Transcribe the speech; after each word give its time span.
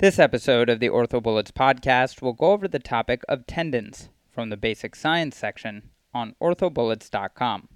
This 0.00 0.20
episode 0.20 0.68
of 0.68 0.78
the 0.78 0.90
OrthoBullets 0.90 1.50
podcast 1.50 2.22
will 2.22 2.32
go 2.32 2.52
over 2.52 2.68
the 2.68 2.78
topic 2.78 3.22
of 3.28 3.48
tendons 3.48 4.10
from 4.30 4.48
the 4.48 4.56
basic 4.56 4.94
science 4.94 5.36
section 5.36 5.90
on 6.14 6.36
orthobullets.com. 6.40 7.68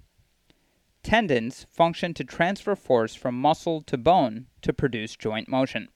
Tendons 1.03 1.65
function 1.69 2.13
to 2.13 2.23
transfer 2.23 2.77
force 2.77 3.13
from 3.13 3.35
muscle 3.35 3.81
to 3.81 3.97
bone 3.97 4.45
to 4.61 4.71
produce 4.71 5.17
joint 5.17 5.49
motion. 5.49 5.89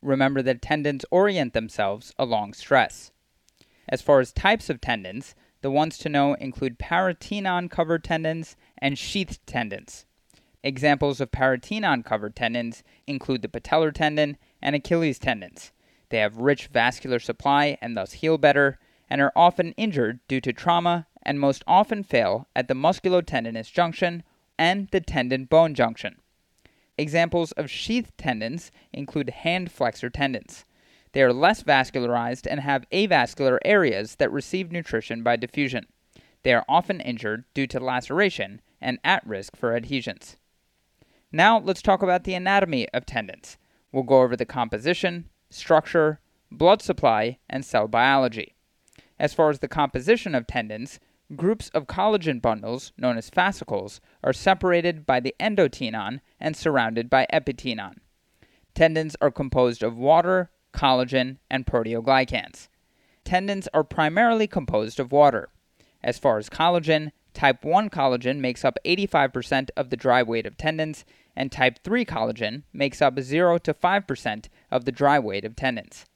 Remember 0.00 0.42
that 0.42 0.62
tendons 0.62 1.04
orient 1.10 1.54
themselves 1.54 2.14
along 2.20 2.52
stress. 2.52 3.10
As 3.88 4.00
far 4.00 4.20
as 4.20 4.32
types 4.32 4.70
of 4.70 4.80
tendons, 4.80 5.34
the 5.60 5.72
ones 5.72 5.98
to 5.98 6.08
know 6.08 6.34
include 6.34 6.78
paratenon 6.78 7.68
covered 7.68 8.04
tendons 8.04 8.54
and 8.78 8.96
sheathed 8.96 9.44
tendons. 9.44 10.06
Examples 10.62 11.20
of 11.20 11.30
paratenon 11.30 12.02
covered 12.04 12.34
tendons 12.34 12.84
include 13.08 13.42
the 13.42 13.48
patellar 13.48 13.92
tendon 13.92 14.38
and 14.64 14.74
Achilles 14.74 15.20
tendons. 15.20 15.70
They 16.08 16.18
have 16.18 16.38
rich 16.38 16.66
vascular 16.66 17.20
supply 17.20 17.78
and 17.80 17.96
thus 17.96 18.14
heal 18.14 18.38
better, 18.38 18.78
and 19.08 19.20
are 19.20 19.32
often 19.36 19.72
injured 19.72 20.18
due 20.26 20.40
to 20.40 20.52
trauma 20.52 21.06
and 21.22 21.38
most 21.38 21.62
often 21.66 22.02
fail 22.02 22.48
at 22.56 22.66
the 22.66 22.74
musculotendinous 22.74 23.70
junction 23.70 24.24
and 24.58 24.88
the 24.90 25.00
tendon 25.00 25.44
bone 25.44 25.74
junction. 25.74 26.16
Examples 26.96 27.52
of 27.52 27.70
sheath 27.70 28.12
tendons 28.16 28.70
include 28.92 29.30
hand 29.30 29.70
flexor 29.70 30.10
tendons. 30.10 30.64
They 31.12 31.22
are 31.22 31.32
less 31.32 31.62
vascularized 31.62 32.46
and 32.48 32.60
have 32.60 32.88
avascular 32.90 33.58
areas 33.64 34.16
that 34.16 34.32
receive 34.32 34.72
nutrition 34.72 35.22
by 35.22 35.36
diffusion. 35.36 35.86
They 36.42 36.52
are 36.52 36.64
often 36.68 37.00
injured 37.00 37.44
due 37.54 37.66
to 37.68 37.80
laceration 37.80 38.60
and 38.80 38.98
at 39.04 39.26
risk 39.26 39.56
for 39.56 39.74
adhesions. 39.74 40.36
Now 41.32 41.58
let's 41.58 41.82
talk 41.82 42.02
about 42.02 42.24
the 42.24 42.34
anatomy 42.34 42.88
of 42.90 43.06
tendons. 43.06 43.56
We'll 43.94 44.02
go 44.02 44.22
over 44.22 44.34
the 44.34 44.44
composition, 44.44 45.26
structure, 45.50 46.18
blood 46.50 46.82
supply, 46.82 47.38
and 47.48 47.64
cell 47.64 47.86
biology. 47.86 48.56
As 49.20 49.32
far 49.32 49.50
as 49.50 49.60
the 49.60 49.68
composition 49.68 50.34
of 50.34 50.48
tendons, 50.48 50.98
groups 51.36 51.68
of 51.68 51.86
collagen 51.86 52.42
bundles, 52.42 52.92
known 52.98 53.16
as 53.16 53.30
fascicles, 53.30 54.00
are 54.24 54.32
separated 54.32 55.06
by 55.06 55.20
the 55.20 55.32
endotenon 55.38 56.20
and 56.40 56.56
surrounded 56.56 57.08
by 57.08 57.28
epitenon. 57.32 57.98
Tendons 58.74 59.14
are 59.20 59.30
composed 59.30 59.84
of 59.84 59.96
water, 59.96 60.50
collagen, 60.72 61.36
and 61.48 61.64
proteoglycans. 61.64 62.66
Tendons 63.24 63.68
are 63.72 63.84
primarily 63.84 64.48
composed 64.48 64.98
of 64.98 65.12
water. 65.12 65.50
As 66.02 66.18
far 66.18 66.38
as 66.38 66.50
collagen, 66.50 67.12
type 67.32 67.64
1 67.64 67.90
collagen 67.90 68.40
makes 68.40 68.64
up 68.64 68.76
85% 68.84 69.70
of 69.76 69.90
the 69.90 69.96
dry 69.96 70.24
weight 70.24 70.46
of 70.46 70.56
tendons, 70.56 71.04
and 71.36 71.50
type 71.50 71.78
3 71.82 72.04
collagen 72.04 72.62
makes 72.72 73.02
up 73.02 73.18
0 73.18 73.58
to 73.58 73.74
5% 73.74 74.48
of 74.70 74.84
the 74.84 74.92
dry 74.92 75.18
weight 75.18 75.44
of 75.44 75.56
tendons. 75.56 76.06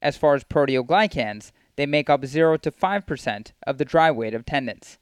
As 0.00 0.16
far 0.16 0.34
as 0.34 0.44
proteoglycans, 0.44 1.52
they 1.76 1.86
make 1.86 2.10
up 2.10 2.24
0 2.24 2.58
to 2.58 2.70
5% 2.70 3.52
of 3.66 3.78
the 3.78 3.84
dry 3.84 4.10
weight 4.10 4.34
of 4.34 4.44
tendons. 4.44 4.98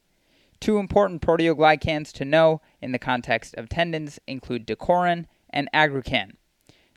Two 0.59 0.77
important 0.77 1.21
proteoglycans 1.21 2.11
to 2.13 2.25
know 2.25 2.61
in 2.81 2.91
the 2.91 2.99
context 2.99 3.55
of 3.55 3.67
tendons 3.67 4.19
include 4.27 4.67
decorin 4.67 5.25
and 5.49 5.69
aggrecan. 5.73 6.33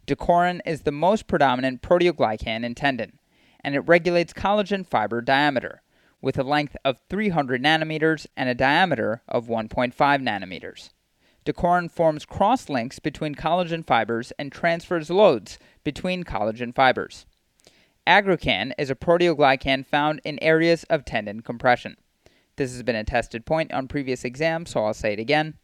Decorin 0.06 0.60
is 0.66 0.82
the 0.82 0.92
most 0.92 1.26
predominant 1.26 1.80
proteoglycan 1.80 2.62
in 2.62 2.74
tendon, 2.74 3.18
and 3.60 3.74
it 3.74 3.80
regulates 3.80 4.34
collagen 4.34 4.86
fiber 4.86 5.22
diameter, 5.22 5.80
with 6.20 6.38
a 6.38 6.42
length 6.42 6.76
of 6.84 7.00
300 7.08 7.62
nanometers 7.62 8.26
and 8.36 8.48
a 8.48 8.54
diameter 8.54 9.22
of 9.28 9.46
1.5 9.46 9.94
nanometers. 9.94 10.90
Decorin 11.44 11.90
forms 11.90 12.24
cross 12.24 12.68
links 12.68 12.98
between 12.98 13.34
collagen 13.34 13.84
fibers 13.84 14.32
and 14.38 14.50
transfers 14.50 15.10
loads 15.10 15.58
between 15.82 16.24
collagen 16.24 16.74
fibers. 16.74 17.26
Aggrecan 18.06 18.72
is 18.78 18.90
a 18.90 18.94
proteoglycan 18.94 19.84
found 19.84 20.20
in 20.24 20.42
areas 20.42 20.84
of 20.84 21.04
tendon 21.04 21.40
compression. 21.40 21.96
This 22.56 22.72
has 22.72 22.82
been 22.82 22.96
a 22.96 23.04
tested 23.04 23.44
point 23.44 23.72
on 23.72 23.88
previous 23.88 24.24
exams, 24.24 24.70
so 24.70 24.84
I'll 24.84 24.94
say 24.94 25.12
it 25.14 25.18
again. 25.18 25.54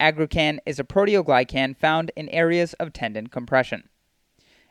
Aggrecan 0.00 0.58
is 0.66 0.78
a 0.78 0.84
proteoglycan 0.84 1.76
found 1.76 2.10
in 2.16 2.28
areas 2.30 2.74
of 2.74 2.92
tendon 2.92 3.28
compression. 3.28 3.88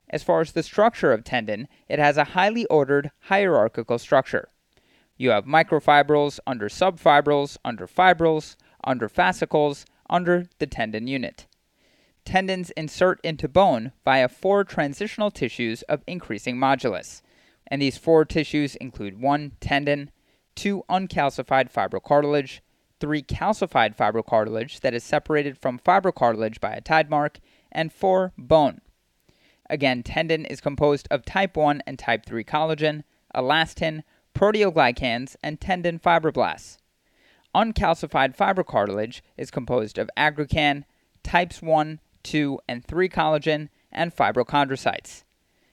As 0.10 0.24
far 0.24 0.42
as 0.42 0.52
the 0.52 0.62
structure 0.62 1.14
of 1.14 1.24
tendon, 1.24 1.68
it 1.88 2.00
has 2.00 2.18
a 2.18 2.26
highly 2.36 2.66
ordered 2.66 3.12
hierarchical 3.22 3.98
structure. 3.98 4.50
You 5.16 5.30
have 5.30 5.46
microfibrils 5.46 6.40
under 6.46 6.68
subfibrils, 6.68 7.58
under 7.64 7.88
fibrils, 7.88 8.58
under 8.84 9.08
fascicles, 9.08 9.86
under 10.12 10.48
the 10.60 10.68
tendon 10.68 11.08
unit. 11.08 11.48
Tendons 12.26 12.70
insert 12.72 13.20
into 13.24 13.48
bone 13.48 13.94
via 14.06 14.28
four 14.28 14.64
transitional 14.64 15.32
tissues 15.32 15.82
of 15.84 16.04
increasing 16.06 16.58
modulus, 16.58 17.22
and 17.68 17.82
these 17.82 17.98
four 17.98 18.26
tissues 18.26 18.76
include 18.76 19.20
1. 19.20 19.54
Tendon, 19.60 20.12
2. 20.56 20.84
Uncalcified 20.90 21.72
fibrocartilage, 21.72 22.60
3. 23.00 23.24
Calcified 23.24 23.96
fibrocartilage 23.96 24.82
that 24.82 24.94
is 24.94 25.04
separated 25.04 25.58
from 25.58 25.80
fibrocartilage 25.80 26.60
by 26.60 26.74
a 26.74 26.82
tide 26.82 27.10
mark, 27.10 27.40
and 27.72 27.92
4. 27.92 28.34
Bone. 28.38 28.82
Again, 29.70 30.04
tendon 30.04 30.44
is 30.46 30.60
composed 30.60 31.08
of 31.10 31.24
type 31.24 31.56
1 31.56 31.82
and 31.88 31.98
type 31.98 32.26
3 32.26 32.44
collagen, 32.44 33.04
elastin, 33.34 34.04
proteoglycans, 34.36 35.38
and 35.42 35.60
tendon 35.62 35.98
fibroblasts. 35.98 36.78
Uncalcified 37.54 38.38
fibrocartilage 38.38 39.22
is 39.38 39.52
composed 39.52 39.98
of 39.98 40.10
aggrecan, 40.18 40.84
types 41.24 41.62
1, 41.62 42.00
2, 42.24 42.60
and 42.68 42.86
3 42.86 43.10
collagen, 43.10 43.70
and 43.92 44.16
fibrochondrocytes. 44.16 45.24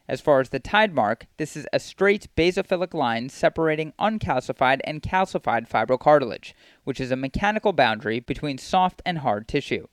As 0.09 0.21
far 0.21 0.41
as 0.41 0.49
the 0.49 0.59
tide 0.59 0.95
mark, 0.95 1.27
this 1.37 1.57
is 1.57 1.69
a 1.73 1.79
straight 1.79 2.35
basophilic 2.35 2.95
line 2.95 3.29
separating 3.29 3.93
uncalcified 3.99 4.81
and 4.85 5.03
calcified 5.03 5.69
fibrocartilage, 5.69 6.55
which 6.85 6.99
is 6.99 7.11
a 7.11 7.17
mechanical 7.17 7.73
boundary 7.73 8.19
between 8.19 8.59
soft 8.59 9.03
and 9.05 9.19
hard 9.19 9.47
tissue. 9.47 9.87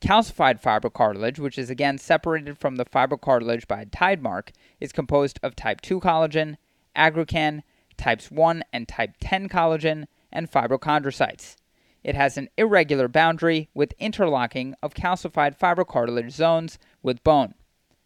Calcified 0.00 0.60
fibrocartilage, 0.60 1.38
which 1.38 1.58
is 1.58 1.70
again 1.70 1.96
separated 1.96 2.58
from 2.58 2.76
the 2.76 2.84
fibrocartilage 2.84 3.66
by 3.66 3.80
a 3.80 3.86
tide 3.86 4.22
mark, 4.22 4.52
is 4.80 4.92
composed 4.92 5.40
of 5.42 5.56
type 5.56 5.80
2 5.80 5.98
collagen, 6.00 6.56
aggrecan, 6.94 7.62
types 7.96 8.30
1 8.30 8.62
and 8.72 8.86
type 8.86 9.14
10 9.20 9.48
collagen, 9.48 10.06
and 10.32 10.50
fibrochondrocytes. 10.50 11.56
It 12.02 12.14
has 12.14 12.36
an 12.36 12.48
irregular 12.56 13.08
boundary 13.08 13.68
with 13.74 13.94
interlocking 13.98 14.74
of 14.82 14.94
calcified 14.94 15.58
fibrocartilage 15.58 16.30
zones 16.30 16.78
with 17.02 17.22
bone. 17.22 17.54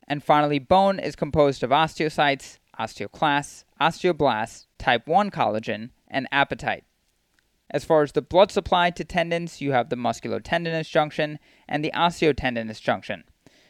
And 0.07 0.23
finally, 0.23 0.59
bone 0.59 0.99
is 0.99 1.17
composed 1.17 1.63
of 1.63 1.71
osteocytes, 1.71 2.59
osteoclasts, 2.79 3.65
osteoblasts, 3.81 4.67
type 4.79 5.07
1 5.07 5.31
collagen, 5.31 5.91
and 6.09 6.29
apatite. 6.31 6.83
As 7.71 7.85
far 7.85 8.03
as 8.03 8.13
the 8.13 8.23
blood 8.23 8.53
supply 8.53 8.91
to 8.91 9.05
tendons, 9.05 9.61
you 9.61 9.73
have 9.73 9.89
the 9.89 9.97
musculotendinous 9.97 10.89
junction 10.89 11.39
and 11.69 11.85
the 11.85 11.91
osteotendinous 11.93 12.81
junction. 12.81 13.25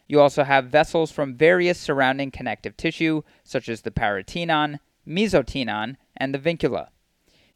You 0.07 0.21
also 0.21 0.45
have 0.45 0.67
vessels 0.67 1.11
from 1.11 1.35
various 1.35 1.79
surrounding 1.79 2.31
connective 2.31 2.77
tissue, 2.77 3.23
such 3.43 3.69
as 3.69 3.83
the 3.83 3.91
paratenon, 3.91 4.79
mesotenon, 5.07 5.97
and 6.17 6.35
the 6.35 6.39
vincula. 6.39 6.89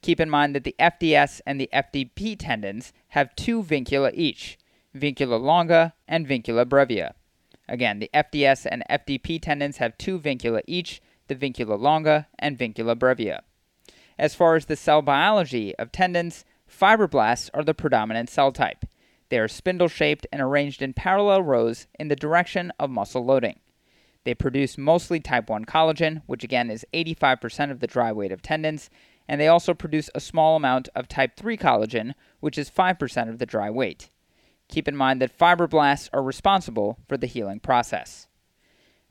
Keep 0.02 0.20
in 0.20 0.30
mind 0.30 0.54
that 0.54 0.64
the 0.64 0.74
FDS 0.78 1.40
and 1.46 1.60
the 1.60 1.68
FDP 1.72 2.36
tendons 2.38 2.92
have 3.08 3.36
two 3.36 3.62
vincula 3.62 4.10
each, 4.14 4.58
vincula 4.96 5.40
longa 5.40 5.94
and 6.08 6.26
vincula 6.26 6.64
brevia. 6.64 7.12
Again, 7.68 7.98
the 7.98 8.10
FDS 8.14 8.66
and 8.70 8.82
FDP 8.90 9.40
tendons 9.40 9.76
have 9.76 9.98
two 9.98 10.18
vincula 10.18 10.62
each, 10.66 11.02
the 11.28 11.36
vincula 11.36 11.78
longa 11.78 12.28
and 12.38 12.58
vincula 12.58 12.96
brevia. 12.96 13.40
As 14.18 14.34
far 14.34 14.56
as 14.56 14.66
the 14.66 14.76
cell 14.76 15.02
biology 15.02 15.74
of 15.76 15.92
tendons, 15.92 16.44
fibroblasts 16.68 17.50
are 17.54 17.62
the 17.62 17.74
predominant 17.74 18.30
cell 18.30 18.52
type. 18.52 18.84
They 19.28 19.38
are 19.38 19.48
spindle 19.48 19.88
shaped 19.88 20.26
and 20.32 20.42
arranged 20.42 20.82
in 20.82 20.92
parallel 20.92 21.42
rows 21.42 21.86
in 21.98 22.08
the 22.08 22.16
direction 22.16 22.72
of 22.80 22.90
muscle 22.90 23.24
loading. 23.24 23.60
They 24.24 24.34
produce 24.34 24.76
mostly 24.76 25.20
type 25.20 25.48
1 25.48 25.64
collagen, 25.64 26.22
which 26.26 26.44
again 26.44 26.70
is 26.70 26.84
85% 26.92 27.70
of 27.70 27.80
the 27.80 27.86
dry 27.86 28.12
weight 28.12 28.32
of 28.32 28.42
tendons, 28.42 28.90
and 29.30 29.40
they 29.40 29.46
also 29.46 29.74
produce 29.74 30.10
a 30.12 30.18
small 30.18 30.56
amount 30.56 30.88
of 30.96 31.06
type 31.06 31.36
3 31.36 31.56
collagen, 31.56 32.14
which 32.40 32.58
is 32.58 32.68
5% 32.68 33.28
of 33.28 33.38
the 33.38 33.46
dry 33.46 33.70
weight. 33.70 34.10
Keep 34.68 34.88
in 34.88 34.96
mind 34.96 35.22
that 35.22 35.38
fibroblasts 35.38 36.10
are 36.12 36.20
responsible 36.20 36.98
for 37.08 37.16
the 37.16 37.28
healing 37.28 37.60
process. 37.60 38.26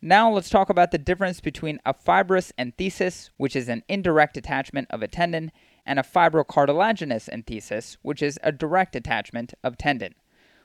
Now 0.01 0.29
let's 0.29 0.49
talk 0.49 0.69
about 0.69 0.91
the 0.91 0.97
difference 0.97 1.39
between 1.39 1.79
a 1.85 1.93
fibrous 1.93 2.51
enthesis, 2.59 3.29
which 3.37 3.55
is 3.55 3.69
an 3.69 3.83
indirect 3.87 4.35
attachment 4.35 4.87
of 4.89 5.01
a 5.01 5.07
tendon, 5.07 5.53
and 5.85 5.97
a 5.97 6.03
fibrocartilaginous 6.03 7.29
enthesis, 7.29 7.95
which 8.01 8.21
is 8.21 8.37
a 8.43 8.51
direct 8.51 8.97
attachment 8.97 9.53
of 9.63 9.77
tendon. 9.77 10.15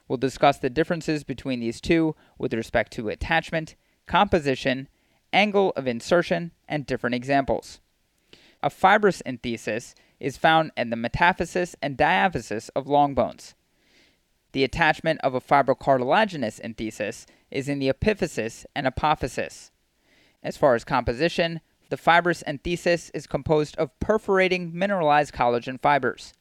We'll 0.09 0.17
discuss 0.17 0.59
the 0.59 0.69
differences 0.69 1.23
between 1.23 1.61
these 1.61 1.81
two 1.81 2.17
with 2.39 2.53
respect 2.53 2.93
to 2.95 3.09
attachment, 3.09 3.77
composition, 4.09 4.89
angle 5.33 5.73
of 5.77 5.87
insertion, 5.87 6.51
and 6.69 6.85
different 6.85 7.15
examples. 7.15 7.79
A 8.65 8.71
fibrous 8.71 9.21
enthesis 9.27 9.95
is 10.19 10.39
found 10.39 10.73
in 10.75 10.89
the 10.89 10.97
metaphysis 10.97 11.77
and 11.83 11.99
diaphysis 11.99 12.71
of 12.75 12.87
long 12.87 13.15
bones. 13.15 13.55
The 14.53 14.65
attachment 14.65 15.21
of 15.21 15.35
a 15.35 15.41
fibrocartilaginous 15.43 16.63
enthesis 16.63 17.27
is 17.51 17.69
in 17.69 17.79
the 17.79 17.93
epiphysis 17.93 18.65
and 18.75 18.87
apophysis. 18.87 19.71
As 20.43 20.57
far 20.57 20.75
as 20.75 20.83
composition, 20.83 21.61
the 21.91 21.99
fibrous 21.99 22.43
enthesis 22.47 23.11
is 23.13 23.27
composed 23.27 23.77
of 23.77 24.01
perforating 24.01 24.71
mineralized 24.73 25.35
collagen 25.35 25.79
fibers. 25.79 26.33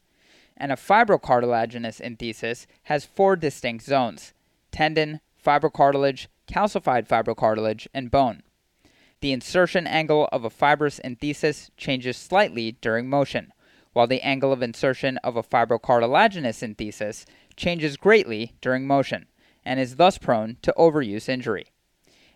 And 0.56 0.72
a 0.72 0.78
fibrocartilaginous 0.78 2.00
enthesis 2.00 2.68
has 2.84 3.04
four 3.04 3.36
distinct 3.36 3.84
zones 3.84 4.34
tendon, 4.72 5.20
fibrocartilage, 5.46 6.28
calcified 6.48 7.06
fibrocartilage, 7.06 7.88
and 7.94 8.10
bone. 8.10 8.44
The 9.24 9.31
insertion 9.31 9.88
angle 9.88 10.28
of 10.34 10.44
a 10.44 10.50
fibrous 10.50 11.00
enthesis 11.02 11.72
changes 11.78 12.18
slightly 12.18 12.74
during 12.81 13.08
motion, 13.08 13.54
while 13.94 14.06
the 14.06 14.22
angle 14.22 14.52
of 14.52 14.62
insertion 14.62 15.16
of 15.20 15.38
a 15.38 15.42
fibrocartilaginous 15.42 16.62
enthesis 16.62 17.25
changes 17.56 17.96
greatly 17.96 18.52
during 18.60 18.86
motion 18.86 19.28
and 19.64 19.80
is 19.80 19.96
thus 19.96 20.18
prone 20.18 20.58
to 20.62 20.74
overuse 20.78 21.30
injury. 21.30 21.68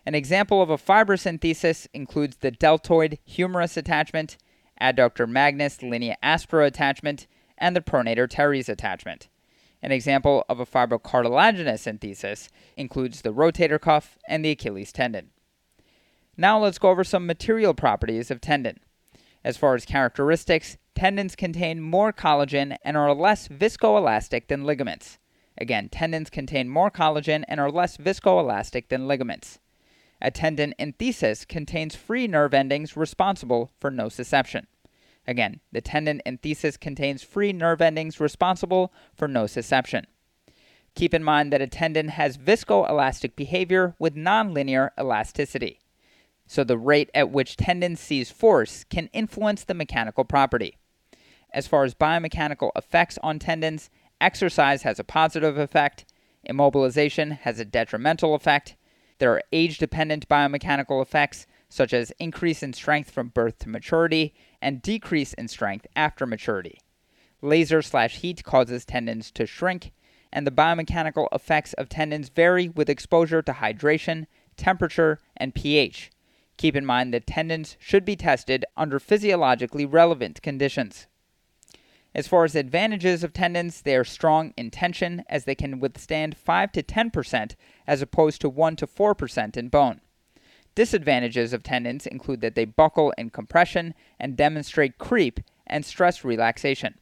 An 0.06 0.14
example 0.14 0.62
of 0.62 0.70
a 0.70 0.78
fibrous 0.78 1.26
enthesis 1.26 1.88
includes 1.92 2.38
the 2.38 2.50
deltoid 2.50 3.18
humerus 3.22 3.76
attachment, 3.76 4.38
adductor 4.80 5.28
magnus 5.28 5.82
linea 5.82 6.16
aspera 6.22 6.64
attachment, 6.64 7.26
and 7.58 7.76
the 7.76 7.82
pronator 7.82 8.26
teres 8.26 8.70
attachment. 8.70 9.28
An 9.82 9.92
example 9.92 10.42
of 10.48 10.58
a 10.58 10.64
fibrocartilaginous 10.64 11.86
enthesis 11.86 12.48
includes 12.78 13.20
the 13.20 13.34
rotator 13.34 13.78
cuff 13.78 14.16
and 14.26 14.42
the 14.42 14.52
Achilles 14.52 14.90
tendon. 14.90 15.32
Now 16.40 16.60
let's 16.60 16.78
go 16.78 16.90
over 16.90 17.02
some 17.02 17.26
material 17.26 17.74
properties 17.74 18.30
of 18.30 18.40
tendon. 18.40 18.78
As 19.42 19.56
far 19.56 19.74
as 19.74 19.84
characteristics, 19.84 20.76
tendons 20.94 21.34
contain 21.34 21.80
more 21.80 22.12
collagen 22.12 22.76
and 22.84 22.96
are 22.96 23.12
less 23.12 23.48
viscoelastic 23.48 24.46
than 24.46 24.62
ligaments. 24.62 25.18
Again, 25.60 25.88
tendons 25.88 26.30
contain 26.30 26.68
more 26.68 26.92
collagen 26.92 27.42
and 27.48 27.58
are 27.58 27.72
less 27.72 27.96
viscoelastic 27.96 28.86
than 28.88 29.08
ligaments. 29.08 29.58
A 30.22 30.30
tendon 30.30 30.74
in 30.78 30.92
enthesis 30.92 31.44
contains 31.44 31.96
free 31.96 32.28
nerve 32.28 32.54
endings 32.54 32.96
responsible 32.96 33.72
for 33.80 33.90
nociception. 33.90 34.66
Again, 35.26 35.58
the 35.72 35.80
tendon 35.80 36.22
in 36.24 36.38
enthesis 36.38 36.78
contains 36.78 37.24
free 37.24 37.52
nerve 37.52 37.80
endings 37.80 38.20
responsible 38.20 38.92
for 39.16 39.26
nociception. 39.26 40.04
Keep 40.94 41.14
in 41.14 41.24
mind 41.24 41.52
that 41.52 41.62
a 41.62 41.66
tendon 41.66 42.10
has 42.10 42.38
viscoelastic 42.38 43.34
behavior 43.34 43.96
with 43.98 44.14
nonlinear 44.14 44.90
elasticity 44.96 45.80
so 46.48 46.64
the 46.64 46.78
rate 46.78 47.10
at 47.14 47.30
which 47.30 47.56
tendon 47.56 47.94
sees 47.94 48.30
force 48.32 48.82
can 48.84 49.08
influence 49.12 49.62
the 49.62 49.74
mechanical 49.74 50.24
property. 50.24 50.76
As 51.52 51.66
far 51.66 51.84
as 51.84 51.94
biomechanical 51.94 52.70
effects 52.74 53.18
on 53.22 53.38
tendons, 53.38 53.90
exercise 54.20 54.82
has 54.82 54.98
a 54.98 55.04
positive 55.04 55.58
effect, 55.58 56.06
immobilization 56.48 57.38
has 57.40 57.60
a 57.60 57.64
detrimental 57.64 58.34
effect. 58.34 58.76
There 59.18 59.32
are 59.32 59.42
age 59.52 59.78
dependent 59.78 60.28
biomechanical 60.28 61.02
effects, 61.02 61.46
such 61.68 61.92
as 61.92 62.12
increase 62.18 62.62
in 62.62 62.72
strength 62.72 63.10
from 63.10 63.28
birth 63.28 63.58
to 63.60 63.68
maturity 63.68 64.34
and 64.60 64.80
decrease 64.80 65.34
in 65.34 65.48
strength 65.48 65.86
after 65.94 66.26
maturity. 66.26 66.80
Laser 67.42 67.82
slash 67.82 68.16
heat 68.16 68.42
causes 68.42 68.84
tendons 68.84 69.30
to 69.32 69.46
shrink, 69.46 69.92
and 70.32 70.46
the 70.46 70.50
biomechanical 70.50 71.28
effects 71.32 71.72
of 71.74 71.88
tendons 71.88 72.30
vary 72.30 72.68
with 72.68 72.88
exposure 72.88 73.42
to 73.42 73.52
hydration, 73.52 74.26
temperature, 74.56 75.20
and 75.36 75.54
pH. 75.54 76.10
Keep 76.58 76.76
in 76.76 76.84
mind 76.84 77.14
that 77.14 77.26
tendons 77.26 77.76
should 77.80 78.04
be 78.04 78.16
tested 78.16 78.66
under 78.76 78.98
physiologically 78.98 79.86
relevant 79.86 80.42
conditions. 80.42 81.06
As 82.14 82.26
far 82.26 82.44
as 82.44 82.56
advantages 82.56 83.22
of 83.22 83.32
tendons, 83.32 83.82
they 83.82 83.94
are 83.94 84.04
strong 84.04 84.52
in 84.56 84.70
tension 84.70 85.24
as 85.28 85.44
they 85.44 85.54
can 85.54 85.78
withstand 85.78 86.36
5 86.36 86.72
to 86.72 86.82
10% 86.82 87.54
as 87.86 88.02
opposed 88.02 88.40
to 88.40 88.48
1 88.48 88.76
to 88.76 88.86
4% 88.86 89.56
in 89.56 89.68
bone. 89.68 90.00
Disadvantages 90.74 91.52
of 91.52 91.62
tendons 91.62 92.06
include 92.06 92.40
that 92.40 92.56
they 92.56 92.64
buckle 92.64 93.12
in 93.16 93.30
compression 93.30 93.94
and 94.18 94.36
demonstrate 94.36 94.98
creep 94.98 95.40
and 95.66 95.84
stress 95.84 96.24
relaxation. 96.24 96.98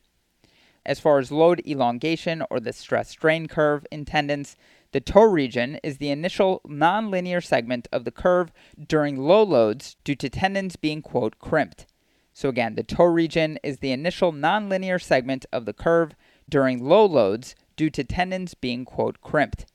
As 0.85 1.01
far 1.01 1.19
as 1.19 1.33
load 1.33 1.67
elongation 1.67 2.45
or 2.51 2.61
the 2.61 2.73
stress 2.73 3.09
strain 3.09 3.49
curve 3.49 3.87
in 3.91 4.05
tendons, 4.05 4.57
the 4.93 5.01
toe 5.01 5.25
region 5.25 5.79
is 5.83 5.99
the 5.99 6.11
initial 6.11 6.61
nonlinear 6.67 7.45
segment 7.45 7.89
of 7.93 8.05
the 8.05 8.11
curve 8.11 8.53
during 8.89 9.17
low 9.17 9.43
loads 9.43 9.97
due 10.05 10.15
to 10.17 10.29
tendons 10.29 10.77
being, 10.77 11.03
quote, 11.03 11.39
crimped. 11.39 11.87
So 12.33 12.49
again, 12.49 12.75
the 12.75 12.83
toe 12.83 13.05
region 13.05 13.59
is 13.63 13.79
the 13.79 13.93
initial 13.93 14.33
nonlinear 14.33 15.01
segment 15.01 15.47
of 15.53 15.65
the 15.65 15.73
curve 15.73 16.15
during 16.49 16.85
low 16.85 17.05
loads 17.07 17.55
due 17.77 17.91
to 17.91 18.05
tendons 18.05 18.55
being, 18.55 18.85
quote, 18.85 19.21
crimped. 19.21 19.67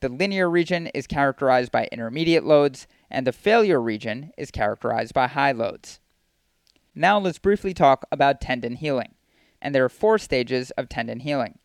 The 0.00 0.08
linear 0.08 0.48
region 0.48 0.86
is 0.88 1.06
characterized 1.06 1.72
by 1.72 1.88
intermediate 1.90 2.44
loads, 2.44 2.86
and 3.10 3.26
the 3.26 3.32
failure 3.32 3.80
region 3.80 4.32
is 4.38 4.50
characterized 4.50 5.12
by 5.12 5.26
high 5.26 5.52
loads. 5.52 5.98
Now 6.94 7.18
let's 7.18 7.38
briefly 7.38 7.74
talk 7.74 8.04
about 8.10 8.40
tendon 8.40 8.76
healing. 8.76 9.14
And 9.60 9.74
there 9.74 9.84
are 9.84 9.88
four 9.88 10.18
stages 10.18 10.70
of 10.72 10.88
tendon 10.88 11.20
healing 11.20 11.58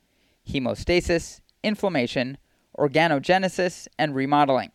hemostasis, 0.46 1.40
inflammation, 1.64 2.38
organogenesis, 2.78 3.88
and 3.98 4.16
remodeling. 4.16 4.72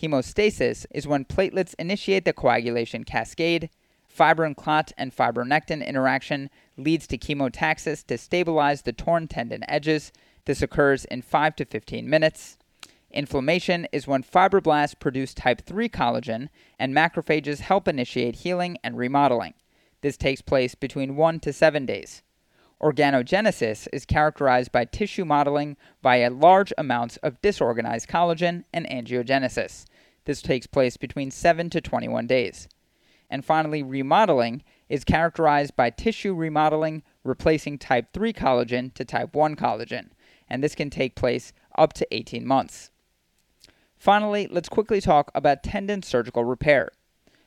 Hemostasis 0.00 0.86
is 0.90 1.06
when 1.06 1.24
platelets 1.24 1.74
initiate 1.78 2.24
the 2.24 2.32
coagulation 2.32 3.04
cascade. 3.04 3.70
Fibrin 4.08 4.54
clot 4.54 4.92
and 4.98 5.14
fibronectin 5.14 5.86
interaction 5.86 6.50
leads 6.76 7.06
to 7.06 7.18
chemotaxis 7.18 8.06
to 8.06 8.18
stabilize 8.18 8.82
the 8.82 8.92
torn 8.92 9.28
tendon 9.28 9.64
edges. 9.68 10.12
This 10.44 10.62
occurs 10.62 11.04
in 11.04 11.22
5 11.22 11.56
to 11.56 11.64
15 11.64 12.08
minutes. 12.08 12.58
Inflammation 13.10 13.86
is 13.92 14.06
when 14.06 14.22
fibroblasts 14.22 14.98
produce 14.98 15.34
type 15.34 15.62
3 15.64 15.88
collagen 15.88 16.48
and 16.78 16.94
macrophages 16.94 17.60
help 17.60 17.86
initiate 17.86 18.36
healing 18.36 18.78
and 18.82 18.96
remodeling. 18.96 19.54
This 20.00 20.16
takes 20.16 20.40
place 20.40 20.74
between 20.74 21.16
1 21.16 21.40
to 21.40 21.52
7 21.52 21.86
days. 21.86 22.22
Organogenesis 22.82 23.86
is 23.92 24.04
characterized 24.04 24.72
by 24.72 24.84
tissue 24.84 25.24
modeling 25.24 25.76
via 26.02 26.28
large 26.30 26.72
amounts 26.76 27.16
of 27.18 27.40
disorganized 27.40 28.08
collagen 28.08 28.64
and 28.72 28.86
angiogenesis. 28.86 29.84
This 30.24 30.42
takes 30.42 30.66
place 30.66 30.96
between 30.96 31.30
7 31.30 31.70
to 31.70 31.80
21 31.80 32.26
days. 32.26 32.68
And 33.30 33.44
finally, 33.44 33.84
remodeling 33.84 34.64
is 34.88 35.04
characterized 35.04 35.76
by 35.76 35.90
tissue 35.90 36.34
remodeling 36.34 37.04
replacing 37.22 37.78
type 37.78 38.12
3 38.12 38.32
collagen 38.32 38.92
to 38.94 39.04
type 39.04 39.32
1 39.32 39.54
collagen, 39.54 40.08
and 40.50 40.62
this 40.62 40.74
can 40.74 40.90
take 40.90 41.14
place 41.14 41.52
up 41.78 41.92
to 41.92 42.14
18 42.14 42.44
months. 42.44 42.90
Finally, 43.96 44.48
let's 44.50 44.68
quickly 44.68 45.00
talk 45.00 45.30
about 45.36 45.62
tendon 45.62 46.02
surgical 46.02 46.44
repair. 46.44 46.90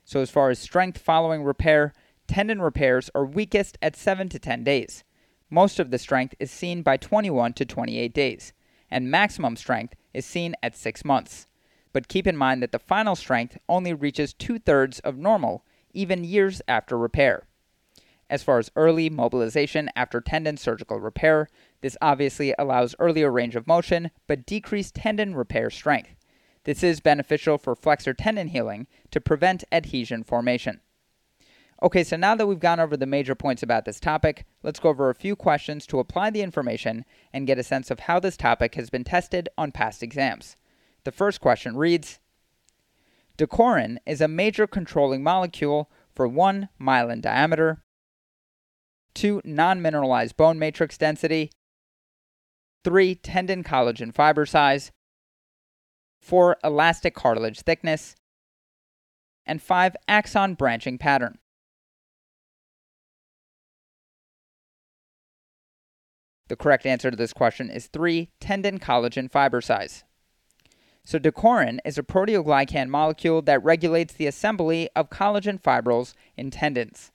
So, 0.05 0.21
as 0.21 0.31
far 0.31 0.49
as 0.49 0.59
strength 0.59 0.97
following 0.97 1.43
repair, 1.43 1.93
tendon 2.25 2.61
repairs 2.61 3.09
are 3.13 3.25
weakest 3.25 3.77
at 3.81 3.97
7 3.97 4.29
to 4.29 4.39
10 4.39 4.63
days. 4.63 5.03
Most 5.55 5.79
of 5.79 5.89
the 5.89 5.97
strength 5.97 6.35
is 6.37 6.51
seen 6.51 6.81
by 6.81 6.97
21 6.97 7.53
to 7.53 7.63
28 7.63 8.13
days, 8.13 8.51
and 8.91 9.09
maximum 9.09 9.55
strength 9.55 9.95
is 10.13 10.25
seen 10.25 10.53
at 10.61 10.75
6 10.75 11.05
months. 11.05 11.47
But 11.93 12.09
keep 12.09 12.27
in 12.27 12.35
mind 12.35 12.61
that 12.61 12.73
the 12.73 12.77
final 12.77 13.15
strength 13.15 13.57
only 13.69 13.93
reaches 13.93 14.33
two 14.33 14.59
thirds 14.59 14.99
of 14.99 15.17
normal, 15.17 15.63
even 15.93 16.25
years 16.25 16.61
after 16.67 16.97
repair. 16.97 17.47
As 18.29 18.43
far 18.43 18.59
as 18.59 18.69
early 18.75 19.09
mobilization 19.09 19.89
after 19.95 20.19
tendon 20.19 20.57
surgical 20.57 20.99
repair, 20.99 21.47
this 21.79 21.95
obviously 22.01 22.53
allows 22.59 22.93
earlier 22.99 23.31
range 23.31 23.55
of 23.55 23.65
motion 23.65 24.11
but 24.27 24.45
decreased 24.45 24.95
tendon 24.95 25.35
repair 25.35 25.69
strength. 25.69 26.17
This 26.65 26.83
is 26.83 26.99
beneficial 26.99 27.57
for 27.57 27.77
flexor 27.77 28.13
tendon 28.13 28.49
healing 28.49 28.87
to 29.09 29.21
prevent 29.21 29.63
adhesion 29.71 30.25
formation. 30.25 30.81
Okay, 31.85 32.03
so 32.03 32.17
now 32.17 32.33
that 32.33 32.47
we've 32.47 32.59
gone 32.59 32.79
over 32.79 32.97
the 32.97 33.05
major 33.05 33.35
points 33.35 33.61
about 33.61 33.85
this 33.85 33.99
topic, 33.99 34.47
let's 34.63 34.79
go 34.79 34.89
over 34.89 35.11
a 35.11 35.13
few 35.13 35.35
questions 35.35 35.85
to 35.85 35.99
apply 35.99 36.31
the 36.31 36.41
information 36.41 37.05
and 37.31 37.45
get 37.45 37.59
a 37.59 37.63
sense 37.63 37.91
of 37.91 37.99
how 37.99 38.19
this 38.19 38.35
topic 38.35 38.73
has 38.73 38.89
been 38.89 39.03
tested 39.03 39.49
on 39.55 39.71
past 39.71 40.01
exams. 40.01 40.57
The 41.03 41.11
first 41.11 41.41
question 41.41 41.77
reads 41.77 42.17
Decorin 43.37 43.97
is 44.07 44.19
a 44.19 44.27
major 44.27 44.65
controlling 44.65 45.21
molecule 45.21 45.91
for 46.15 46.27
1 46.27 46.69
myelin 46.81 47.21
diameter, 47.21 47.83
2 49.13 49.43
non 49.45 49.79
mineralized 49.79 50.35
bone 50.35 50.57
matrix 50.57 50.97
density, 50.97 51.51
3 52.83 53.13
tendon 53.13 53.63
collagen 53.63 54.11
fiber 54.11 54.47
size, 54.47 54.91
4 56.19 56.57
elastic 56.63 57.13
cartilage 57.13 57.61
thickness, 57.61 58.15
and 59.45 59.61
5 59.61 59.95
axon 60.07 60.55
branching 60.55 60.97
pattern. 60.97 61.37
The 66.47 66.55
correct 66.55 66.85
answer 66.85 67.09
to 67.09 67.17
this 67.17 67.33
question 67.33 67.69
is 67.69 67.87
3 67.87 68.29
tendon 68.39 68.79
collagen 68.79 69.31
fiber 69.31 69.61
size. 69.61 70.03
So, 71.03 71.19
decorin 71.19 71.79
is 71.85 71.97
a 71.97 72.03
proteoglycan 72.03 72.87
molecule 72.87 73.41
that 73.43 73.63
regulates 73.63 74.13
the 74.13 74.27
assembly 74.27 74.89
of 74.95 75.09
collagen 75.09 75.61
fibrils 75.61 76.15
in 76.35 76.51
tendons. 76.51 77.11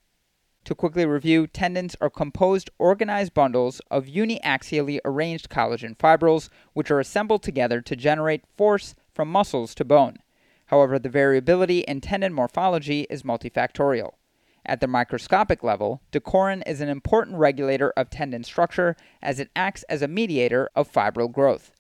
To 0.65 0.75
quickly 0.75 1.07
review, 1.07 1.47
tendons 1.47 1.97
are 2.01 2.11
composed 2.11 2.71
organized 2.79 3.35
bundles 3.35 3.81
of 3.91 4.07
uniaxially 4.07 5.01
arranged 5.05 5.49
collagen 5.49 5.97
fibrils 5.99 6.51
which 6.73 6.91
are 6.91 7.01
assembled 7.01 7.43
together 7.43 7.81
to 7.81 7.97
generate 7.97 8.47
force 8.57 8.95
from 9.13 9.31
muscles 9.31 9.75
to 9.77 9.85
bone. 9.85 10.19
However, 10.67 10.99
the 10.99 11.09
variability 11.09 11.81
in 11.81 12.01
tendon 12.01 12.33
morphology 12.33 13.07
is 13.11 13.23
multifactorial. 13.23 14.13
At 14.71 14.79
the 14.79 14.87
microscopic 14.87 15.65
level, 15.65 16.01
decorin 16.13 16.63
is 16.65 16.81
an 16.81 16.89
important 16.89 17.39
regulator 17.39 17.91
of 17.97 18.09
tendon 18.09 18.45
structure 18.45 18.95
as 19.21 19.41
it 19.41 19.51
acts 19.57 19.83
as 19.89 20.01
a 20.01 20.07
mediator 20.07 20.71
of 20.77 20.89
fibril 20.89 21.31
growth. 21.31 21.73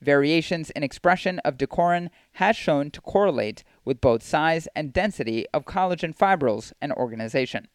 Variations 0.00 0.70
in 0.70 0.82
expression 0.82 1.38
of 1.44 1.56
decorin 1.56 2.10
has 2.32 2.56
shown 2.56 2.90
to 2.90 3.00
correlate 3.00 3.62
with 3.84 4.00
both 4.00 4.24
size 4.24 4.66
and 4.74 4.92
density 4.92 5.46
of 5.54 5.66
collagen 5.66 6.12
fibrils 6.12 6.72
and 6.82 6.92
organization. 6.94 7.68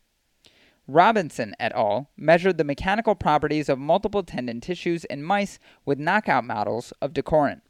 Robinson 0.85 1.55
et 1.61 1.71
al. 1.71 2.09
measured 2.17 2.57
the 2.57 2.65
mechanical 2.65 3.15
properties 3.15 3.69
of 3.69 3.79
multiple 3.79 4.23
tendon 4.23 4.59
tissues 4.59 5.05
in 5.05 5.23
mice 5.23 5.59
with 5.85 5.97
knockout 5.97 6.43
models 6.43 6.91
of 7.01 7.13
decorin. 7.13 7.61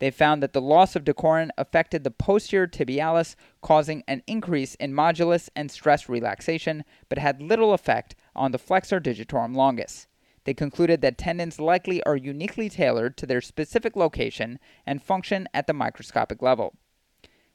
They 0.00 0.10
found 0.10 0.42
that 0.42 0.54
the 0.54 0.62
loss 0.62 0.96
of 0.96 1.04
decorin 1.04 1.50
affected 1.58 2.04
the 2.04 2.10
posterior 2.10 2.66
tibialis, 2.66 3.36
causing 3.60 4.02
an 4.08 4.22
increase 4.26 4.74
in 4.76 4.94
modulus 4.94 5.50
and 5.54 5.70
stress 5.70 6.08
relaxation, 6.08 6.84
but 7.10 7.18
had 7.18 7.42
little 7.42 7.74
effect 7.74 8.16
on 8.34 8.50
the 8.50 8.58
flexor 8.58 8.98
digitorum 8.98 9.54
longus. 9.54 10.08
They 10.44 10.54
concluded 10.54 11.02
that 11.02 11.18
tendons 11.18 11.60
likely 11.60 12.02
are 12.04 12.16
uniquely 12.16 12.70
tailored 12.70 13.18
to 13.18 13.26
their 13.26 13.42
specific 13.42 13.94
location 13.94 14.58
and 14.86 15.02
function 15.02 15.46
at 15.52 15.66
the 15.66 15.74
microscopic 15.74 16.40
level. 16.40 16.72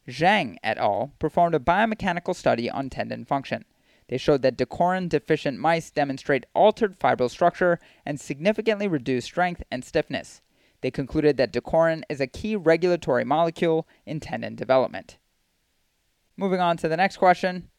Zhang 0.07 0.57
et 0.63 0.77
al. 0.77 1.13
performed 1.17 1.55
a 1.55 1.59
biomechanical 1.59 2.35
study 2.35 2.69
on 2.69 2.91
tendon 2.91 3.25
function. 3.25 3.65
They 4.07 4.19
showed 4.19 4.43
that 4.43 4.55
decorin 4.55 5.09
deficient 5.09 5.57
mice 5.57 5.89
demonstrate 5.89 6.45
altered 6.53 6.99
fibril 6.99 7.31
structure 7.31 7.79
and 8.05 8.19
significantly 8.19 8.87
reduced 8.87 9.25
strength 9.25 9.63
and 9.71 9.83
stiffness 9.83 10.41
they 10.85 10.91
concluded 10.91 11.35
that 11.37 11.51
decorin 11.51 12.03
is 12.09 12.21
a 12.21 12.27
key 12.27 12.55
regulatory 12.55 13.25
molecule 13.25 13.87
in 14.05 14.19
tendon 14.19 14.53
development. 14.53 15.17
Moving 16.37 16.59
on 16.59 16.77
to 16.77 16.87
the 16.87 16.95
next 16.95 17.17
question. 17.17 17.69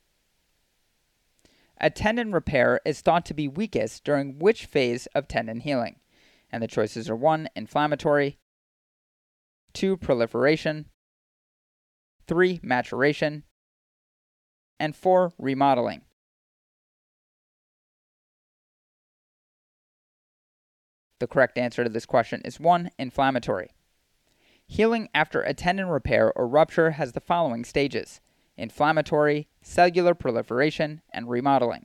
A 1.81 1.89
tendon 1.89 2.33
repair 2.33 2.81
is 2.85 3.03
thought 3.03 3.25
to 3.27 3.33
be 3.33 3.47
weakest 3.47 4.03
during 4.03 4.41
which 4.41 4.67
phase 4.67 5.07
of 5.15 5.29
tendon 5.29 5.61
healing? 5.61 6.01
And 6.51 6.61
the 6.61 6.67
choices 6.67 7.09
are 7.09 7.15
1. 7.15 7.49
Inflammatory, 7.55 8.41
2. 9.75 9.99
Proliferation, 9.99 10.87
3. 12.27 12.59
Maturation, 12.61 13.45
and 14.81 14.97
4. 14.97 15.33
Remodeling. 15.39 16.03
The 21.19 21.27
correct 21.27 21.57
answer 21.57 21.83
to 21.83 21.91
this 21.91 22.07
question 22.07 22.43
is 22.45 22.61
1. 22.61 22.91
Inflammatory. 22.99 23.71
Healing 24.67 25.09
after 25.15 25.41
a 25.43 25.55
tendon 25.55 25.87
repair 25.87 26.33
or 26.37 26.47
rupture 26.47 26.93
has 26.93 27.13
the 27.13 27.21
following 27.21 27.65
stages 27.65 28.21
inflammatory, 28.59 29.49
cellular 29.61 30.15
proliferation, 30.15 31.03
and 31.13 31.29
remodeling. 31.29 31.85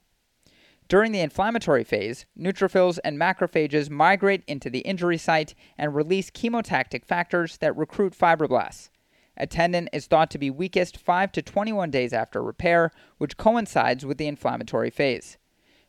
During 0.88 1.12
the 1.12 1.20
inflammatory 1.20 1.84
phase, 1.84 2.26
neutrophils 2.38 2.98
and 3.04 3.18
macrophages 3.18 3.90
migrate 3.90 4.44
into 4.48 4.70
the 4.70 4.80
injury 4.80 5.18
site 5.18 5.54
and 5.78 5.94
release 5.94 6.30
chemotactic 6.30 7.06
factors 7.06 7.58
that 7.58 7.76
recruit 7.76 8.18
fibroblasts. 8.18 8.90
A 9.38 9.48
tendon 9.48 9.90
is 9.94 10.08
thought 10.08 10.30
to 10.32 10.38
be 10.38 10.50
weakest 10.50 10.98
5 10.98 11.32
to 11.34 11.42
21 11.42 11.92
days 11.92 12.14
after 12.14 12.42
repair, 12.42 12.92
which 13.18 13.38
coincides 13.38 14.06
with 14.06 14.18
the 14.18 14.28
inflammatory 14.28 14.90
phase. 14.90 15.38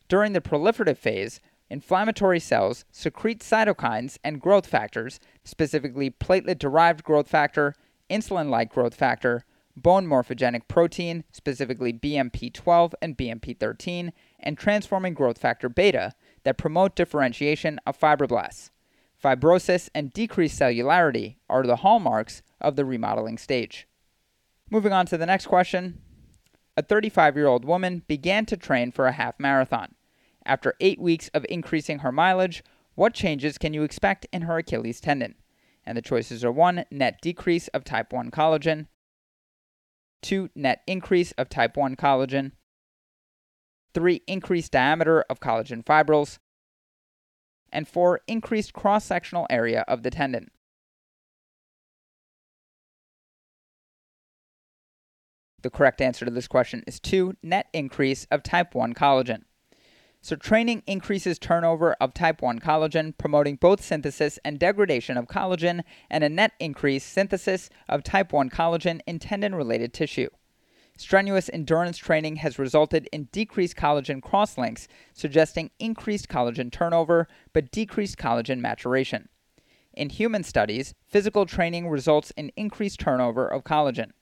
During 0.09 0.33
the 0.33 0.41
proliferative 0.41 0.99
phase, 0.99 1.41
inflammatory 1.73 2.39
cells 2.39 2.85
secrete 2.93 3.41
cytokines 3.41 4.19
and 4.23 4.43
growth 4.43 4.67
factors, 4.67 5.19
specifically 5.43 6.11
platelet 6.11 6.59
derived 6.59 7.03
growth 7.03 7.27
factor, 7.27 7.75
insulin 8.11 8.51
like 8.51 8.71
growth 8.71 8.95
factor, 8.95 9.43
bone 9.75 10.07
morphogenic 10.07 10.69
protein, 10.69 11.25
specifically 11.33 11.91
BMP12 11.91 12.93
and 13.01 13.17
BMP13, 13.17 14.13
and 14.39 14.59
transforming 14.59 15.15
growth 15.15 15.39
factor 15.39 15.71
beta 15.71 16.13
that 16.45 16.59
promote 16.59 16.95
differentiation 16.95 17.81
of 17.87 17.99
fibroblasts. 17.99 18.69
Fibrosis 19.23 19.89
and 19.95 20.13
decreased 20.13 20.61
cellularity 20.61 21.37
are 21.49 21.63
the 21.63 21.77
hallmarks 21.77 22.43
of 22.61 22.77
the 22.77 22.85
remodeling 22.85 23.39
stage. 23.39 23.89
Moving 24.69 24.93
on 24.93 25.07
to 25.07 25.17
the 25.17 25.27
next 25.27 25.47
question. 25.47 26.03
A 26.77 26.83
35 26.83 27.35
year 27.35 27.47
old 27.47 27.65
woman 27.65 28.03
began 28.09 28.45
to 28.47 28.59
train 28.59 28.93
for 28.93 29.07
a 29.07 29.13
half 29.13 29.41
marathon. 29.41 29.95
After 30.45 30.75
eight 30.81 31.01
weeks 31.01 31.29
of 31.35 31.47
increasing 31.49 32.01
her 32.01 32.13
mileage, 32.13 32.63
what 32.95 33.15
changes 33.15 33.59
can 33.59 33.73
you 33.73 33.85
expect 33.85 34.27
in 34.33 34.43
her 34.43 34.59
Achilles 34.59 35.01
tendon? 35.01 35.37
And 35.85 35.97
the 35.97 36.03
choices 36.03 36.45
are 36.45 36.53
1. 36.53 36.85
Net 36.91 37.21
decrease 37.21 37.69
of 37.69 37.85
type 37.85 38.13
1 38.13 38.31
collagen, 38.31 38.87
2. 40.23 40.51
Net 40.55 40.83
increase 40.87 41.33
of 41.33 41.49
type 41.49 41.77
1 41.77 41.97
collagen, 41.97 42.53
3. 43.95 44.23
Increased 44.27 44.73
diameter 44.73 45.23
of 45.29 45.41
collagen 45.41 45.85
fibrils, 45.85 46.39
and 47.73 47.89
4. 47.89 48.21
Increased 48.27 48.73
cross 48.73 49.05
sectional 49.05 49.47
area 49.51 49.85
of 49.89 50.03
the 50.03 50.11
tendon. 50.11 50.51
The 55.63 55.71
correct 55.71 56.01
answer 56.01 56.25
to 56.25 56.31
this 56.31 56.49
question 56.49 56.83
is 56.87 56.99
2. 57.01 57.37
Net 57.43 57.69
increase 57.73 58.27
of 58.31 58.43
type 58.43 58.75
1 58.75 58.95
collagen. 58.95 59.43
So, 60.25 60.37
training 60.37 60.85
increases 60.87 61.37
turnover 61.37 61.95
of 62.01 62.15
type 62.15 62.43
1 62.43 62.61
collagen, 62.61 63.19
promoting 63.19 63.57
both 63.57 63.83
synthesis 63.83 64.39
and 64.45 64.57
degradation 64.57 65.17
of 65.17 65.27
collagen, 65.27 65.83
and 66.09 66.23
a 66.23 66.29
net 66.29 66.53
increase 66.61 67.03
synthesis 67.03 67.69
of 67.89 68.05
type 68.05 68.33
1 68.33 68.49
collagen 68.49 69.01
in 69.05 69.19
tendon 69.19 69.53
related 69.53 69.93
tissue. 69.93 70.29
Strenuous 70.97 71.51
endurance 71.53 71.99
training 71.99 72.37
has 72.37 72.57
resulted 72.57 73.09
in 73.13 73.31
decreased 73.33 73.75
collagen 73.75 74.21
crosslinks, 74.21 74.87
suggesting 75.13 75.73
increased 75.81 76.29
collagen 76.29 76.71
turnover 76.71 77.27
but 77.53 77.73
decreased 77.73 78.17
collagen 78.17 78.61
maturation. 78.61 79.29
In 79.93 80.09
human 80.09 80.45
studies, 80.45 80.95
physical 81.09 81.47
training 81.47 81.89
results 81.89 82.31
in 82.37 82.53
increased 82.55 83.01
turnover 83.01 83.49
of 83.49 83.65
collagen 83.65 84.13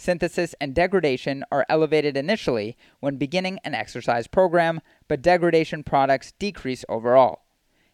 synthesis, 0.00 0.54
and 0.60 0.74
degradation 0.74 1.44
are 1.52 1.66
elevated 1.68 2.16
initially 2.16 2.76
when 3.00 3.16
beginning 3.16 3.58
an 3.64 3.74
exercise 3.74 4.26
program, 4.26 4.80
but 5.08 5.22
degradation 5.22 5.82
products 5.82 6.32
decrease 6.38 6.84
overall. 6.88 7.42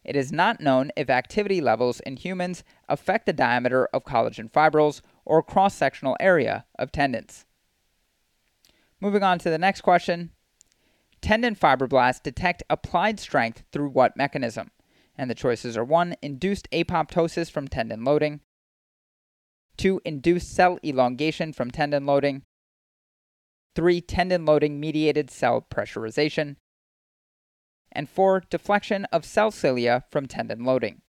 It 0.04 0.14
is 0.14 0.30
not 0.30 0.60
known 0.60 0.92
if 0.96 1.10
activity 1.10 1.60
levels 1.60 1.98
in 2.00 2.16
humans 2.16 2.62
affect 2.88 3.26
the 3.26 3.32
diameter 3.32 3.86
of 3.86 4.04
collagen 4.04 4.50
fibrils 4.50 5.02
or 5.24 5.42
cross 5.42 5.74
sectional 5.74 6.16
area 6.20 6.64
of 6.78 6.92
tendons. 6.92 7.44
Moving 9.00 9.24
on 9.24 9.38
to 9.40 9.50
the 9.50 9.58
next 9.58 9.80
question 9.80 10.30
Tendon 11.20 11.56
fibroblasts 11.56 12.22
detect 12.22 12.62
applied 12.70 13.18
strength 13.18 13.64
through 13.72 13.88
what 13.88 14.16
mechanism? 14.16 14.70
And 15.18 15.28
the 15.28 15.34
choices 15.34 15.76
are 15.76 15.84
1. 15.84 16.14
Induced 16.22 16.70
apoptosis 16.70 17.50
from 17.50 17.66
tendon 17.66 18.04
loading, 18.04 18.42
2. 19.76 20.00
Induced 20.04 20.54
cell 20.54 20.78
elongation 20.84 21.52
from 21.52 21.70
tendon 21.70 22.06
loading. 22.06 22.42
3. 23.74 24.00
Tendon 24.00 24.44
loading 24.44 24.80
mediated 24.80 25.30
cell 25.30 25.66
pressurization. 25.70 26.56
And 27.92 28.08
4. 28.08 28.44
Deflection 28.50 29.04
of 29.06 29.24
cell 29.24 29.50
cilia 29.50 30.04
from 30.10 30.26
tendon 30.26 30.64
loading. 30.64 31.02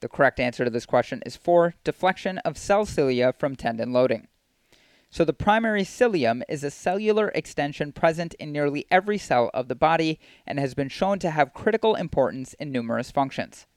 The 0.00 0.08
correct 0.08 0.38
answer 0.38 0.64
to 0.64 0.70
this 0.70 0.84
question 0.84 1.22
is 1.24 1.34
4. 1.34 1.76
Deflection 1.82 2.36
of 2.38 2.58
cell 2.58 2.84
cilia 2.84 3.32
from 3.38 3.56
tendon 3.56 3.92
loading. 3.92 4.28
So, 5.14 5.24
the 5.24 5.32
primary 5.32 5.84
cilium 5.84 6.42
is 6.48 6.64
a 6.64 6.72
cellular 6.72 7.28
extension 7.36 7.92
present 7.92 8.34
in 8.34 8.50
nearly 8.50 8.84
every 8.90 9.16
cell 9.16 9.48
of 9.54 9.68
the 9.68 9.76
body 9.76 10.18
and 10.44 10.58
has 10.58 10.74
been 10.74 10.88
shown 10.88 11.20
to 11.20 11.30
have 11.30 11.54
critical 11.54 11.94
importance 11.94 12.54
in 12.54 12.72
numerous 12.72 13.12
functions. 13.12 13.68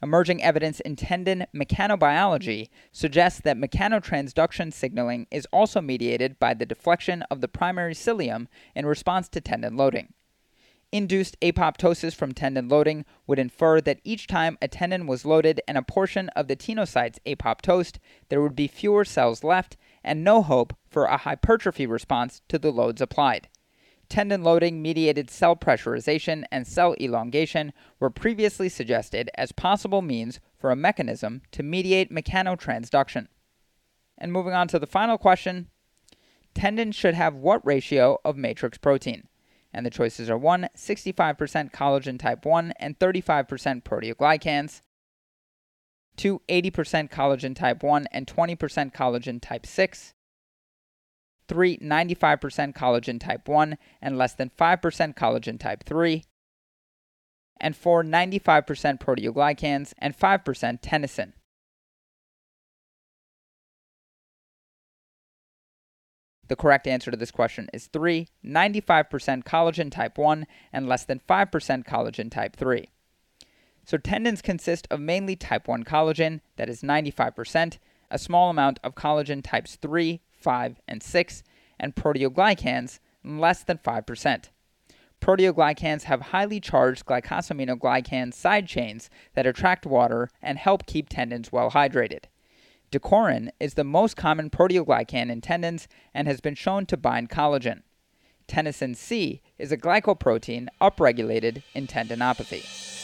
Emerging 0.00 0.40
evidence 0.40 0.78
in 0.78 0.94
tendon 0.94 1.46
mechanobiology 1.52 2.68
suggests 2.92 3.40
that 3.40 3.56
mechanotransduction 3.56 4.72
signaling 4.72 5.26
is 5.32 5.48
also 5.52 5.80
mediated 5.80 6.38
by 6.38 6.54
the 6.54 6.64
deflection 6.64 7.22
of 7.22 7.40
the 7.40 7.48
primary 7.48 7.94
cilium 7.94 8.46
in 8.76 8.86
response 8.86 9.28
to 9.28 9.40
tendon 9.40 9.76
loading. 9.76 10.12
Induced 10.92 11.36
apoptosis 11.40 12.14
from 12.14 12.30
tendon 12.30 12.68
loading 12.68 13.04
would 13.26 13.40
infer 13.40 13.80
that 13.80 13.98
each 14.04 14.28
time 14.28 14.56
a 14.62 14.68
tendon 14.68 15.08
was 15.08 15.24
loaded 15.24 15.60
and 15.66 15.76
a 15.76 15.82
portion 15.82 16.28
of 16.36 16.46
the 16.46 16.54
tenocytes 16.54 17.18
apoptosed, 17.26 17.96
there 18.28 18.40
would 18.40 18.54
be 18.54 18.68
fewer 18.68 19.04
cells 19.04 19.42
left 19.42 19.76
and 20.04 20.22
no 20.22 20.42
hope 20.42 20.76
for 20.86 21.06
a 21.06 21.16
hypertrophy 21.16 21.86
response 21.86 22.42
to 22.48 22.58
the 22.58 22.70
loads 22.70 23.00
applied. 23.00 23.48
Tendon 24.08 24.42
loading 24.42 24.82
mediated 24.82 25.30
cell 25.30 25.56
pressurization 25.56 26.44
and 26.52 26.66
cell 26.66 26.94
elongation 27.00 27.72
were 27.98 28.10
previously 28.10 28.68
suggested 28.68 29.30
as 29.34 29.50
possible 29.50 30.02
means 30.02 30.40
for 30.58 30.70
a 30.70 30.76
mechanism 30.76 31.42
to 31.52 31.62
mediate 31.62 32.12
mechanotransduction. 32.12 33.28
And 34.18 34.32
moving 34.32 34.52
on 34.52 34.68
to 34.68 34.78
the 34.78 34.86
final 34.86 35.18
question 35.18 35.68
tendons 36.54 36.94
should 36.94 37.14
have 37.14 37.34
what 37.34 37.66
ratio 37.66 38.18
of 38.24 38.36
matrix 38.36 38.78
protein? 38.78 39.26
And 39.72 39.84
the 39.84 39.90
choices 39.90 40.30
are 40.30 40.38
1. 40.38 40.68
65% 40.76 41.72
collagen 41.72 42.18
type 42.18 42.44
1 42.44 42.74
and 42.78 42.96
35% 43.00 43.82
proteoglycans, 43.82 44.82
2. 46.16 46.40
80% 46.48 47.10
collagen 47.10 47.54
type 47.54 47.82
1 47.82 48.06
and 48.12 48.26
20% 48.26 48.92
collagen 48.92 49.40
type 49.40 49.66
6. 49.66 50.14
3. 51.48 51.78
95% 51.78 52.74
collagen 52.74 53.20
type 53.20 53.48
1 53.48 53.78
and 54.00 54.18
less 54.18 54.34
than 54.34 54.50
5% 54.50 55.14
collagen 55.14 55.58
type 55.58 55.84
3. 55.84 56.24
And 57.60 57.76
4. 57.76 58.02
95% 58.04 58.98
proteoglycans 59.00 59.92
and 59.98 60.16
5% 60.16 60.80
tenascin. 60.80 61.32
The 66.48 66.56
correct 66.56 66.86
answer 66.86 67.10
to 67.10 67.16
this 67.16 67.30
question 67.30 67.68
is 67.72 67.86
3, 67.86 68.28
95% 68.44 69.44
collagen 69.44 69.90
type 69.90 70.18
1 70.18 70.46
and 70.72 70.86
less 70.86 71.04
than 71.04 71.20
5% 71.26 71.84
collagen 71.86 72.30
type 72.30 72.56
3. 72.56 72.90
So 73.84 73.98
tendons 73.98 74.40
consist 74.40 74.86
of 74.90 75.00
mainly 75.00 75.36
type 75.36 75.68
1 75.68 75.84
collagen, 75.84 76.40
that 76.56 76.68
is 76.68 76.82
95%, 76.82 77.78
a 78.10 78.18
small 78.18 78.50
amount 78.50 78.80
of 78.82 78.94
collagen 78.94 79.42
types 79.42 79.76
3, 79.76 80.20
5, 80.32 80.80
and 80.88 81.02
6, 81.02 81.42
and 81.78 81.94
proteoglycans, 81.94 82.98
less 83.24 83.62
than 83.62 83.78
5%. 83.78 84.44
Proteoglycans 85.20 86.02
have 86.04 86.20
highly 86.20 86.60
charged 86.60 87.06
glycosaminoglycan 87.06 88.32
side 88.32 88.66
chains 88.66 89.08
that 89.34 89.46
attract 89.46 89.86
water 89.86 90.30
and 90.42 90.58
help 90.58 90.86
keep 90.86 91.08
tendons 91.08 91.50
well 91.50 91.70
hydrated. 91.70 92.24
Decorin 92.92 93.48
is 93.58 93.74
the 93.74 93.84
most 93.84 94.16
common 94.16 94.50
proteoglycan 94.50 95.30
in 95.30 95.40
tendons 95.40 95.88
and 96.12 96.28
has 96.28 96.40
been 96.40 96.54
shown 96.54 96.86
to 96.86 96.96
bind 96.96 97.30
collagen. 97.30 97.82
Tenascin 98.46 98.94
C 98.94 99.40
is 99.58 99.72
a 99.72 99.78
glycoprotein 99.78 100.68
upregulated 100.80 101.62
in 101.72 101.86
tendinopathy. 101.86 103.03